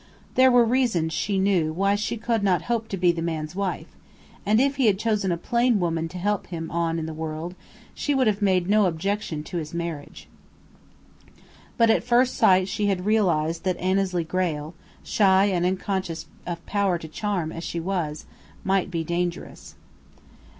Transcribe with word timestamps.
There 0.33 0.49
were 0.49 0.65
reasons, 0.65 1.13
she 1.13 1.37
knew, 1.37 1.71
why 1.71 1.93
she 1.93 2.17
could 2.17 2.41
not 2.41 2.63
hope 2.63 2.87
to 2.87 2.97
be 2.97 3.11
the 3.11 3.21
man's 3.21 3.55
wife, 3.55 3.95
and 4.47 4.59
if 4.59 4.77
he 4.77 4.87
had 4.87 4.97
chosen 4.97 5.31
a 5.31 5.37
plain 5.37 5.79
woman 5.79 6.07
to 6.07 6.17
help 6.17 6.47
him 6.47 6.71
on 6.71 6.97
in 6.97 7.05
the 7.05 7.13
world 7.13 7.53
she 7.93 8.15
would 8.15 8.25
have 8.25 8.41
made 8.41 8.67
no 8.67 8.87
objection 8.87 9.43
to 9.43 9.57
his 9.57 9.75
marriage. 9.75 10.27
But 11.77 11.91
at 11.91 12.03
first 12.03 12.33
sight 12.33 12.67
she 12.67 12.87
had 12.87 13.05
realized 13.05 13.63
that 13.63 13.77
Annesley 13.77 14.23
Grayle, 14.25 14.73
shy 15.03 15.45
and 15.45 15.67
unconscious 15.67 16.25
of 16.47 16.65
power 16.65 16.97
to 16.97 17.07
charm 17.07 17.51
as 17.51 17.63
she 17.63 17.79
was, 17.79 18.25
might 18.63 18.89
be 18.89 19.03
dangerous. 19.03 19.75